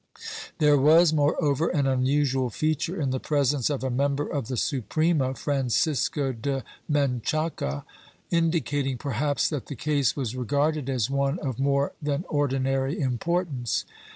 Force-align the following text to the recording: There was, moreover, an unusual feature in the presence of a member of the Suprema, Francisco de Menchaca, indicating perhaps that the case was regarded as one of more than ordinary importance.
There 0.57 0.79
was, 0.79 1.13
moreover, 1.13 1.67
an 1.67 1.85
unusual 1.85 2.49
feature 2.49 2.99
in 2.99 3.11
the 3.11 3.19
presence 3.19 3.69
of 3.69 3.83
a 3.83 3.91
member 3.91 4.25
of 4.25 4.47
the 4.47 4.57
Suprema, 4.57 5.35
Francisco 5.35 6.31
de 6.31 6.63
Menchaca, 6.89 7.83
indicating 8.31 8.97
perhaps 8.97 9.47
that 9.49 9.67
the 9.67 9.75
case 9.75 10.15
was 10.15 10.35
regarded 10.35 10.89
as 10.89 11.11
one 11.11 11.37
of 11.37 11.59
more 11.59 11.93
than 12.01 12.25
ordinary 12.29 12.99
importance. 12.99 13.85